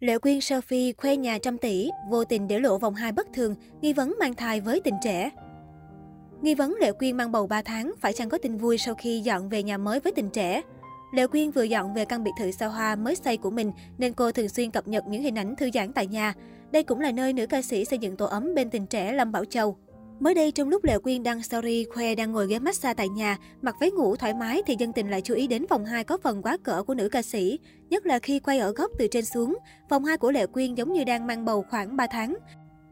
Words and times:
Lệ 0.00 0.18
Quyên 0.18 0.40
Sophie 0.40 0.92
khoe 0.92 1.16
nhà 1.16 1.38
trăm 1.38 1.58
tỷ, 1.58 1.90
vô 2.10 2.24
tình 2.24 2.48
để 2.48 2.58
lộ 2.58 2.78
vòng 2.78 2.94
hai 2.94 3.12
bất 3.12 3.26
thường, 3.34 3.54
nghi 3.80 3.92
vấn 3.92 4.16
mang 4.20 4.34
thai 4.34 4.60
với 4.60 4.80
tình 4.80 4.94
trẻ. 5.04 5.30
Nghi 6.42 6.54
vấn 6.54 6.76
Lệ 6.80 6.92
Quyên 6.92 7.16
mang 7.16 7.32
bầu 7.32 7.46
3 7.46 7.62
tháng, 7.62 7.92
phải 8.00 8.12
chăng 8.12 8.28
có 8.28 8.38
tin 8.38 8.56
vui 8.56 8.78
sau 8.78 8.94
khi 8.94 9.20
dọn 9.20 9.48
về 9.48 9.62
nhà 9.62 9.78
mới 9.78 10.00
với 10.00 10.12
tình 10.12 10.30
trẻ? 10.30 10.62
Lệ 11.14 11.26
Quyên 11.26 11.50
vừa 11.50 11.62
dọn 11.62 11.94
về 11.94 12.04
căn 12.04 12.24
biệt 12.24 12.30
thự 12.38 12.50
xa 12.50 12.66
hoa 12.66 12.96
mới 12.96 13.16
xây 13.16 13.36
của 13.36 13.50
mình 13.50 13.72
nên 13.98 14.12
cô 14.12 14.32
thường 14.32 14.48
xuyên 14.48 14.70
cập 14.70 14.88
nhật 14.88 15.04
những 15.06 15.22
hình 15.22 15.38
ảnh 15.38 15.56
thư 15.56 15.70
giãn 15.74 15.92
tại 15.92 16.06
nhà. 16.06 16.34
Đây 16.70 16.82
cũng 16.82 17.00
là 17.00 17.12
nơi 17.12 17.32
nữ 17.32 17.46
ca 17.46 17.62
sĩ 17.62 17.84
xây 17.84 17.98
dựng 17.98 18.16
tổ 18.16 18.26
ấm 18.26 18.54
bên 18.54 18.70
tình 18.70 18.86
trẻ 18.86 19.12
Lâm 19.12 19.32
Bảo 19.32 19.44
Châu. 19.44 19.76
Mới 20.20 20.34
đây, 20.34 20.50
trong 20.50 20.68
lúc 20.68 20.84
Lệ 20.84 20.98
Quyên 20.98 21.22
đăng 21.22 21.42
story 21.42 21.84
khoe 21.84 22.14
đang 22.14 22.32
ngồi 22.32 22.46
ghế 22.46 22.58
massage 22.58 22.94
tại 22.94 23.08
nhà, 23.08 23.38
mặc 23.62 23.74
váy 23.80 23.90
ngủ 23.90 24.16
thoải 24.16 24.34
mái 24.34 24.62
thì 24.66 24.76
dân 24.78 24.92
tình 24.92 25.10
lại 25.10 25.20
chú 25.20 25.34
ý 25.34 25.46
đến 25.46 25.66
vòng 25.70 25.84
hai 25.84 26.04
có 26.04 26.18
phần 26.22 26.42
quá 26.42 26.56
cỡ 26.62 26.82
của 26.82 26.94
nữ 26.94 27.08
ca 27.08 27.22
sĩ. 27.22 27.58
Nhất 27.90 28.06
là 28.06 28.18
khi 28.18 28.40
quay 28.40 28.58
ở 28.58 28.72
góc 28.72 28.90
từ 28.98 29.06
trên 29.10 29.24
xuống, 29.24 29.58
vòng 29.90 30.04
hai 30.04 30.16
của 30.16 30.30
Lệ 30.30 30.46
Quyên 30.46 30.74
giống 30.74 30.92
như 30.92 31.04
đang 31.04 31.26
mang 31.26 31.44
bầu 31.44 31.64
khoảng 31.70 31.96
3 31.96 32.06
tháng. 32.06 32.36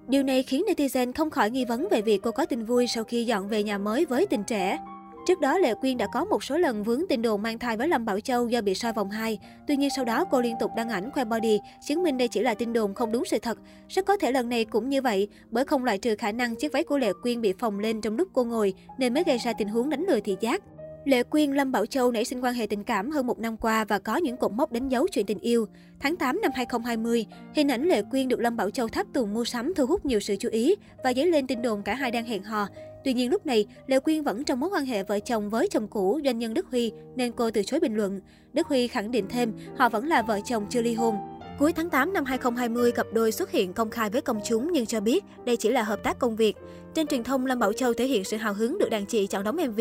Điều 0.08 0.22
này 0.22 0.42
khiến 0.42 0.64
netizen 0.68 1.12
không 1.12 1.30
khỏi 1.30 1.50
nghi 1.50 1.64
vấn 1.64 1.88
về 1.90 2.02
việc 2.02 2.20
cô 2.22 2.30
có 2.30 2.46
tin 2.46 2.64
vui 2.64 2.86
sau 2.86 3.04
khi 3.04 3.24
dọn 3.24 3.48
về 3.48 3.62
nhà 3.62 3.78
mới 3.78 4.04
với 4.04 4.26
tình 4.26 4.44
trẻ. 4.44 4.78
Trước 5.26 5.40
đó, 5.40 5.58
Lệ 5.58 5.74
Quyên 5.74 5.96
đã 5.96 6.06
có 6.06 6.24
một 6.24 6.44
số 6.44 6.58
lần 6.58 6.82
vướng 6.82 7.02
tin 7.08 7.22
đồn 7.22 7.42
mang 7.42 7.58
thai 7.58 7.76
với 7.76 7.88
Lâm 7.88 8.04
Bảo 8.04 8.20
Châu 8.20 8.48
do 8.48 8.60
bị 8.60 8.74
soi 8.74 8.92
vòng 8.92 9.10
2. 9.10 9.38
Tuy 9.66 9.76
nhiên 9.76 9.90
sau 9.96 10.04
đó 10.04 10.24
cô 10.30 10.40
liên 10.40 10.56
tục 10.60 10.70
đăng 10.76 10.88
ảnh 10.88 11.10
khoe 11.10 11.24
body, 11.24 11.60
chứng 11.86 12.02
minh 12.02 12.18
đây 12.18 12.28
chỉ 12.28 12.40
là 12.40 12.54
tin 12.54 12.72
đồn 12.72 12.94
không 12.94 13.12
đúng 13.12 13.24
sự 13.24 13.38
thật. 13.38 13.58
Rất 13.88 14.06
có 14.06 14.16
thể 14.16 14.32
lần 14.32 14.48
này 14.48 14.64
cũng 14.64 14.88
như 14.88 15.02
vậy, 15.02 15.28
bởi 15.50 15.64
không 15.64 15.84
loại 15.84 15.98
trừ 15.98 16.16
khả 16.16 16.32
năng 16.32 16.56
chiếc 16.56 16.72
váy 16.72 16.84
của 16.84 16.98
Lệ 16.98 17.12
Quyên 17.22 17.40
bị 17.40 17.52
phồng 17.58 17.78
lên 17.78 18.00
trong 18.00 18.16
lúc 18.16 18.28
cô 18.32 18.44
ngồi, 18.44 18.74
nên 18.98 19.14
mới 19.14 19.24
gây 19.24 19.38
ra 19.38 19.52
tình 19.52 19.68
huống 19.68 19.90
đánh 19.90 20.04
lừa 20.08 20.20
thị 20.20 20.36
giác. 20.40 20.62
Lệ 21.04 21.22
Quyên 21.22 21.52
Lâm 21.52 21.72
Bảo 21.72 21.86
Châu 21.86 22.10
nảy 22.10 22.24
sinh 22.24 22.44
quan 22.44 22.54
hệ 22.54 22.66
tình 22.66 22.84
cảm 22.84 23.10
hơn 23.10 23.26
một 23.26 23.38
năm 23.38 23.56
qua 23.56 23.84
và 23.84 23.98
có 23.98 24.16
những 24.16 24.36
cột 24.36 24.52
mốc 24.52 24.72
đánh 24.72 24.88
dấu 24.88 25.06
chuyện 25.08 25.26
tình 25.26 25.38
yêu. 25.38 25.66
Tháng 26.00 26.16
8 26.16 26.40
năm 26.42 26.50
2020, 26.54 27.26
hình 27.54 27.68
ảnh 27.68 27.82
Lệ 27.82 28.02
Quyên 28.10 28.28
được 28.28 28.40
Lâm 28.40 28.56
Bảo 28.56 28.70
Châu 28.70 28.88
tháp 28.88 29.06
tùng 29.12 29.34
mua 29.34 29.44
sắm 29.44 29.74
thu 29.74 29.86
hút 29.86 30.06
nhiều 30.06 30.20
sự 30.20 30.36
chú 30.36 30.48
ý 30.48 30.74
và 31.04 31.14
dấy 31.14 31.26
lên 31.26 31.46
tin 31.46 31.62
đồn 31.62 31.82
cả 31.82 31.94
hai 31.94 32.10
đang 32.10 32.24
hẹn 32.24 32.42
hò. 32.42 32.68
Tuy 33.04 33.12
nhiên 33.12 33.30
lúc 33.30 33.46
này, 33.46 33.66
Lệ 33.86 33.98
Quyên 33.98 34.22
vẫn 34.22 34.44
trong 34.44 34.60
mối 34.60 34.70
quan 34.70 34.86
hệ 34.86 35.02
vợ 35.02 35.18
chồng 35.18 35.50
với 35.50 35.68
chồng 35.68 35.88
cũ 35.88 36.20
doanh 36.24 36.38
nhân 36.38 36.54
Đức 36.54 36.66
Huy 36.70 36.92
nên 37.16 37.32
cô 37.32 37.50
từ 37.50 37.62
chối 37.62 37.80
bình 37.80 37.96
luận. 37.96 38.20
Đức 38.52 38.66
Huy 38.66 38.88
khẳng 38.88 39.10
định 39.10 39.26
thêm 39.28 39.52
họ 39.76 39.88
vẫn 39.88 40.06
là 40.06 40.22
vợ 40.22 40.40
chồng 40.44 40.66
chưa 40.70 40.82
ly 40.82 40.94
hôn. 40.94 41.14
Cuối 41.58 41.72
tháng 41.72 41.90
8 41.90 42.12
năm 42.12 42.24
2020, 42.24 42.92
cặp 42.92 43.06
đôi 43.12 43.32
xuất 43.32 43.50
hiện 43.50 43.72
công 43.72 43.90
khai 43.90 44.10
với 44.10 44.20
công 44.20 44.40
chúng 44.44 44.72
nhưng 44.72 44.86
cho 44.86 45.00
biết 45.00 45.24
đây 45.44 45.56
chỉ 45.56 45.70
là 45.70 45.82
hợp 45.82 46.02
tác 46.02 46.18
công 46.18 46.36
việc. 46.36 46.56
Trên 46.94 47.06
truyền 47.06 47.24
thông, 47.24 47.46
Lâm 47.46 47.58
Bảo 47.58 47.72
Châu 47.72 47.94
thể 47.94 48.06
hiện 48.06 48.24
sự 48.24 48.36
hào 48.36 48.54
hứng 48.54 48.78
được 48.78 48.88
đàn 48.90 49.06
chị 49.06 49.26
chọn 49.26 49.44
đóng 49.44 49.56
MV. 49.56 49.80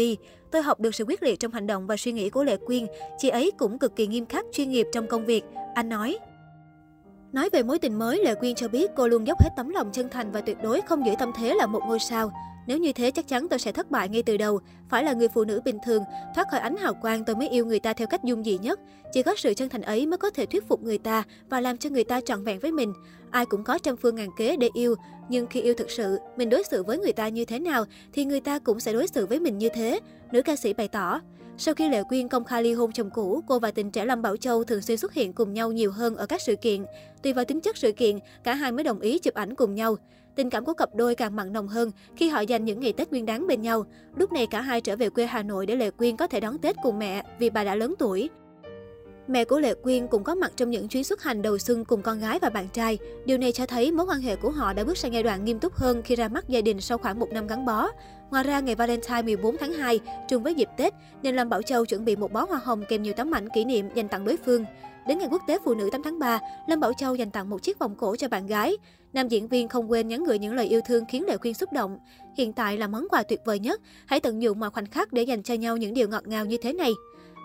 Tôi 0.52 0.62
học 0.62 0.80
được 0.80 0.96
sự 0.96 1.04
quyết 1.08 1.24
liệt 1.24 1.40
trong 1.40 1.52
hành 1.52 1.68
động 1.68 1.88
và 1.88 1.98
suy 1.98 2.12
nghĩ 2.12 2.30
của 2.30 2.44
Lệ 2.44 2.58
Quyên. 2.58 2.86
Chị 3.18 3.30
ấy 3.30 3.52
cũng 3.58 3.80
cực 3.80 3.96
kỳ 3.96 4.08
nghiêm 4.08 4.26
khắc, 4.26 4.46
chuyên 4.52 4.70
nghiệp 4.72 4.88
trong 4.92 5.08
công 5.08 5.26
việc. 5.26 5.44
Anh 5.76 5.90
nói. 5.90 6.18
Nói 7.34 7.50
về 7.50 7.64
mối 7.64 7.80
tình 7.80 8.00
mới, 8.00 8.24
Lệ 8.24 8.36
Quyên 8.36 8.56
cho 8.56 8.68
biết 8.68 8.92
cô 8.96 9.08
luôn 9.08 9.28
dốc 9.28 9.42
hết 9.42 9.50
tấm 9.56 9.70
lòng 9.70 9.90
chân 9.92 10.10
thành 10.10 10.32
và 10.32 10.42
tuyệt 10.42 10.58
đối 10.64 10.82
không 10.82 11.06
giữ 11.06 11.14
tâm 11.20 11.32
thế 11.36 11.54
là 11.54 11.66
một 11.66 11.82
ngôi 11.88 12.00
sao. 12.00 12.32
Nếu 12.68 12.78
như 12.78 12.94
thế 12.94 13.12
chắc 13.12 13.28
chắn 13.28 13.48
tôi 13.50 13.60
sẽ 13.60 13.72
thất 13.72 13.92
bại 13.92 14.10
ngay 14.10 14.24
từ 14.24 14.38
đầu. 14.38 14.60
Phải 14.90 15.04
là 15.04 15.14
người 15.14 15.28
phụ 15.28 15.44
nữ 15.44 15.62
bình 15.66 15.78
thường, 15.86 16.04
thoát 16.36 16.48
khỏi 16.52 16.60
ánh 16.60 16.78
hào 16.78 16.94
quang 16.94 17.26
tôi 17.26 17.36
mới 17.36 17.50
yêu 17.50 17.66
người 17.66 17.80
ta 17.80 17.94
theo 17.94 18.08
cách 18.08 18.24
dung 18.24 18.44
dị 18.44 18.58
nhất. 18.58 18.80
Chỉ 19.14 19.24
có 19.24 19.36
sự 19.38 19.54
chân 19.54 19.70
thành 19.70 19.82
ấy 19.82 20.06
mới 20.06 20.18
có 20.18 20.30
thể 20.30 20.46
thuyết 20.46 20.68
phục 20.68 20.84
người 20.84 20.98
ta 20.98 21.24
và 21.50 21.62
làm 21.62 21.78
cho 21.78 21.90
người 21.90 22.04
ta 22.04 22.22
trọn 22.22 22.44
vẹn 22.44 22.60
với 22.60 22.72
mình. 22.72 22.94
Ai 23.32 23.46
cũng 23.46 23.64
có 23.64 23.78
trăm 23.78 23.98
phương 23.98 24.16
ngàn 24.16 24.30
kế 24.38 24.56
để 24.56 24.70
yêu, 24.74 24.96
nhưng 25.30 25.48
khi 25.48 25.62
yêu 25.62 25.74
thực 25.74 25.92
sự, 25.92 26.20
mình 26.38 26.50
đối 26.50 26.64
xử 26.64 26.84
với 26.84 26.98
người 26.98 27.14
ta 27.14 27.28
như 27.28 27.46
thế 27.46 27.60
nào 27.60 27.86
thì 28.14 28.26
người 28.26 28.42
ta 28.42 28.60
cũng 28.60 28.80
sẽ 28.80 28.94
đối 28.94 29.08
xử 29.08 29.26
với 29.26 29.40
mình 29.40 29.58
như 29.58 29.70
thế. 29.76 30.00
Nữ 30.32 30.42
ca 30.42 30.56
sĩ 30.56 30.74
bày 30.74 30.88
tỏ. 30.88 31.22
Sau 31.58 31.74
khi 31.74 31.90
Lệ 31.90 32.04
Quyên 32.04 32.28
công 32.28 32.44
khai 32.44 32.64
ly 32.64 32.74
hôn 32.74 32.92
chồng 32.92 33.10
cũ, 33.10 33.44
cô 33.48 33.60
và 33.60 33.72
tình 33.72 33.92
trẻ 33.92 34.06
Lâm 34.06 34.22
Bảo 34.22 34.38
Châu 34.38 34.64
thường 34.64 34.82
xuyên 34.82 34.98
xuất 34.98 35.14
hiện 35.14 35.34
cùng 35.34 35.54
nhau 35.54 35.72
nhiều 35.72 35.92
hơn 35.92 36.16
ở 36.16 36.26
các 36.26 36.42
sự 36.42 36.56
kiện. 36.56 36.86
Tùy 37.22 37.34
vào 37.34 37.46
tính 37.46 37.62
chất 37.62 37.78
sự 37.78 37.92
kiện, 37.92 38.20
cả 38.44 38.54
hai 38.54 38.72
mới 38.72 38.84
đồng 38.84 39.00
ý 39.00 39.20
chụp 39.20 39.34
ảnh 39.34 39.56
cùng 39.56 39.76
nhau. 39.76 39.98
Tình 40.36 40.50
cảm 40.50 40.66
của 40.66 40.74
cặp 40.74 40.96
đôi 40.96 41.16
càng 41.16 41.36
mặn 41.36 41.54
nồng 41.54 41.68
hơn 41.68 41.92
khi 42.16 42.30
họ 42.30 42.42
dành 42.42 42.66
những 42.66 42.80
ngày 42.80 42.94
Tết 42.94 43.12
Nguyên 43.12 43.26
đáng 43.26 43.48
bên 43.48 43.62
nhau. 43.62 43.86
Lúc 44.16 44.32
này 44.32 44.48
cả 44.48 44.62
hai 44.62 44.82
trở 44.82 44.96
về 44.96 45.10
quê 45.10 45.26
Hà 45.26 45.44
Nội 45.44 45.66
để 45.66 45.76
Lệ 45.76 45.92
Quyên 45.92 46.18
có 46.18 46.28
thể 46.28 46.40
đón 46.40 46.58
Tết 46.58 46.76
cùng 46.84 47.00
mẹ 47.00 47.24
vì 47.40 47.50
bà 47.50 47.64
đã 47.64 47.76
lớn 47.76 47.94
tuổi. 48.00 48.30
Mẹ 49.28 49.46
của 49.46 49.60
Lệ 49.60 49.74
Quyên 49.74 50.08
cũng 50.08 50.24
có 50.24 50.36
mặt 50.36 50.52
trong 50.56 50.70
những 50.70 50.88
chuyến 50.88 51.04
xuất 51.04 51.24
hành 51.24 51.42
đầu 51.42 51.58
xuân 51.58 51.86
cùng 51.86 52.02
con 52.02 52.20
gái 52.20 52.40
và 52.42 52.50
bạn 52.50 52.68
trai. 52.74 52.98
Điều 53.26 53.38
này 53.38 53.52
cho 53.52 53.66
thấy 53.66 53.92
mối 53.92 54.06
quan 54.06 54.22
hệ 54.22 54.36
của 54.36 54.52
họ 54.52 54.74
đã 54.74 54.84
bước 54.84 54.98
sang 54.98 55.14
giai 55.14 55.24
đoạn 55.24 55.46
nghiêm 55.46 55.60
túc 55.60 55.74
hơn 55.74 56.02
khi 56.02 56.16
ra 56.16 56.28
mắt 56.28 56.50
gia 56.50 56.62
đình 56.62 56.82
sau 56.82 56.98
khoảng 56.98 57.20
một 57.20 57.30
năm 57.32 57.48
gắn 57.48 57.66
bó. 57.66 57.90
Ngoài 58.32 58.44
ra, 58.44 58.60
ngày 58.60 58.76
Valentine 58.76 59.22
14 59.22 59.58
tháng 59.58 59.74
2, 59.74 60.00
trùng 60.30 60.44
với 60.44 60.54
dịp 60.54 60.70
Tết, 60.78 60.94
nên 61.22 61.36
Lâm 61.36 61.50
Bảo 61.50 61.62
Châu 61.62 61.86
chuẩn 61.86 62.06
bị 62.06 62.16
một 62.16 62.34
bó 62.34 62.46
hoa 62.46 62.60
hồng 62.64 62.84
kèm 62.90 63.04
nhiều 63.04 63.14
tấm 63.18 63.32
ảnh 63.32 63.50
kỷ 63.50 63.66
niệm 63.66 63.90
dành 63.96 64.08
tặng 64.08 64.26
đối 64.26 64.38
phương. 64.38 64.66
Đến 65.08 65.18
ngày 65.18 65.28
quốc 65.32 65.42
tế 65.48 65.58
phụ 65.66 65.74
nữ 65.74 65.90
8 65.92 66.04
tháng 66.04 66.20
3, 66.20 66.40
Lâm 66.68 66.80
Bảo 66.80 66.94
Châu 66.98 67.16
dành 67.16 67.32
tặng 67.32 67.50
một 67.50 67.62
chiếc 67.64 67.80
vòng 67.80 67.96
cổ 67.96 68.16
cho 68.16 68.28
bạn 68.28 68.48
gái. 68.48 68.78
Nam 69.14 69.28
diễn 69.28 69.48
viên 69.48 69.68
không 69.68 69.92
quên 69.92 70.08
nhắn 70.08 70.24
gửi 70.24 70.40
những 70.40 70.54
lời 70.54 70.66
yêu 70.66 70.82
thương 70.86 71.06
khiến 71.06 71.26
Lệ 71.28 71.38
Quyên 71.38 71.54
xúc 71.54 71.74
động. 71.74 71.98
Hiện 72.38 72.54
tại 72.54 72.78
là 72.78 72.88
món 72.88 73.08
quà 73.10 73.24
tuyệt 73.24 73.42
vời 73.46 73.60
nhất, 73.60 73.82
hãy 74.06 74.20
tận 74.20 74.42
dụng 74.42 74.60
mọi 74.60 74.70
khoảnh 74.70 74.86
khắc 74.86 75.14
để 75.14 75.24
dành 75.24 75.44
cho 75.44 75.54
nhau 75.54 75.78
những 75.78 75.94
điều 75.94 76.08
ngọt 76.08 76.28
ngào 76.28 76.46
như 76.46 76.58
thế 76.58 76.74
này. 76.74 76.92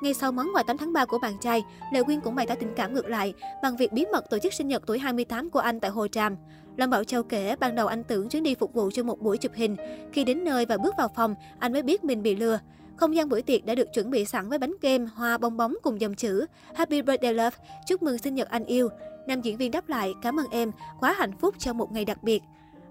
Ngay 0.00 0.14
sau 0.14 0.32
món 0.32 0.48
quà 0.54 0.62
8 0.62 0.78
tháng 0.78 0.92
3 0.92 1.04
của 1.04 1.18
bạn 1.18 1.38
trai, 1.40 1.62
Lệ 1.92 2.02
Quyên 2.02 2.20
cũng 2.20 2.34
bày 2.34 2.46
tỏ 2.46 2.54
tình 2.60 2.72
cảm 2.76 2.94
ngược 2.94 3.08
lại 3.08 3.34
bằng 3.62 3.76
việc 3.76 3.92
bí 3.92 4.04
mật 4.12 4.30
tổ 4.30 4.38
chức 4.38 4.54
sinh 4.54 4.68
nhật 4.68 4.82
tuổi 4.86 4.98
28 4.98 5.50
của 5.50 5.58
anh 5.58 5.80
tại 5.80 5.90
Hồ 5.90 6.08
Tràm. 6.08 6.36
Lâm 6.76 6.90
Bảo 6.90 7.04
Châu 7.04 7.22
kể 7.22 7.56
ban 7.60 7.74
đầu 7.74 7.86
anh 7.86 8.04
tưởng 8.04 8.28
chuyến 8.28 8.42
đi 8.42 8.54
phục 8.54 8.74
vụ 8.74 8.90
cho 8.90 9.02
một 9.02 9.20
buổi 9.20 9.38
chụp 9.38 9.52
hình. 9.54 9.76
Khi 10.12 10.24
đến 10.24 10.44
nơi 10.44 10.66
và 10.66 10.76
bước 10.76 10.94
vào 10.98 11.08
phòng, 11.16 11.34
anh 11.58 11.72
mới 11.72 11.82
biết 11.82 12.04
mình 12.04 12.22
bị 12.22 12.36
lừa. 12.36 12.58
Không 12.96 13.16
gian 13.16 13.28
buổi 13.28 13.42
tiệc 13.42 13.66
đã 13.66 13.74
được 13.74 13.92
chuẩn 13.94 14.10
bị 14.10 14.24
sẵn 14.24 14.48
với 14.48 14.58
bánh 14.58 14.74
kem, 14.80 15.06
hoa, 15.06 15.38
bong 15.38 15.56
bóng 15.56 15.74
cùng 15.82 16.00
dòng 16.00 16.14
chữ 16.14 16.46
Happy 16.74 17.02
Birthday 17.02 17.34
Love, 17.34 17.56
chúc 17.86 18.02
mừng 18.02 18.18
sinh 18.18 18.34
nhật 18.34 18.48
anh 18.48 18.64
yêu. 18.64 18.88
Nam 19.26 19.40
diễn 19.40 19.56
viên 19.56 19.70
đáp 19.70 19.88
lại, 19.88 20.14
cảm 20.22 20.40
ơn 20.40 20.46
em, 20.50 20.72
quá 21.00 21.14
hạnh 21.18 21.32
phúc 21.40 21.54
cho 21.58 21.72
một 21.72 21.92
ngày 21.92 22.04
đặc 22.04 22.22
biệt. 22.22 22.42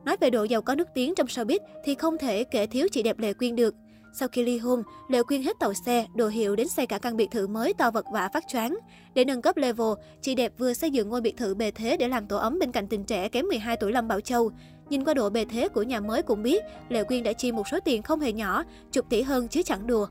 Nói 0.06 0.18
về 0.19 0.29
độ 0.29 0.44
giàu 0.44 0.62
có 0.62 0.75
nước 0.75 0.88
tiếng 0.94 1.16
trong 1.16 1.28
showbiz 1.28 1.59
thì 1.84 1.95
không 1.95 2.18
thể 2.18 2.44
kể 2.44 2.68
thiếu 2.68 2.88
chị 2.91 3.03
đẹp 3.03 3.19
Lệ 3.19 3.34
Quyên 3.34 3.56
được. 3.56 3.75
Sau 4.19 4.28
khi 4.28 4.44
ly 4.44 4.57
hôn, 4.57 4.83
Lệ 5.07 5.23
Quyên 5.23 5.41
hết 5.41 5.59
tàu 5.59 5.73
xe, 5.73 6.05
đồ 6.16 6.28
hiệu 6.28 6.55
đến 6.55 6.67
xây 6.67 6.85
cả 6.85 6.97
căn 6.97 7.17
biệt 7.17 7.31
thự 7.31 7.47
mới 7.47 7.73
to 7.73 7.91
vật 7.91 8.05
vã 8.13 8.29
phát 8.33 8.44
choáng. 8.47 8.78
Để 9.13 9.25
nâng 9.25 9.41
cấp 9.41 9.57
level, 9.57 9.88
chị 10.22 10.35
đẹp 10.35 10.53
vừa 10.57 10.73
xây 10.73 10.91
dựng 10.91 11.09
ngôi 11.09 11.22
biệt 11.22 11.38
thự 11.38 11.55
bề 11.55 11.72
thế 11.72 11.97
để 11.97 12.07
làm 12.07 12.27
tổ 12.27 12.38
ấm 12.38 12.59
bên 12.59 12.72
cạnh 12.72 12.88
tình 12.88 13.03
trẻ 13.03 13.29
kém 13.29 13.47
12 13.47 13.77
tuổi 13.77 13.91
Lâm 13.91 14.07
Bảo 14.07 14.22
Châu. 14.22 14.51
Nhìn 14.89 15.03
qua 15.03 15.13
độ 15.13 15.29
bề 15.29 15.45
thế 15.45 15.69
của 15.69 15.83
nhà 15.83 16.00
mới 16.00 16.22
cũng 16.22 16.44
biết, 16.44 16.63
Lệ 16.89 17.03
Quyên 17.03 17.23
đã 17.23 17.33
chi 17.33 17.51
một 17.51 17.63
số 17.72 17.79
tiền 17.79 18.01
không 18.01 18.19
hề 18.19 18.31
nhỏ, 18.31 18.63
chục 18.91 19.06
tỷ 19.09 19.22
hơn 19.22 19.47
chứ 19.47 19.61
chẳng 19.66 19.88
đùa. 19.88 20.07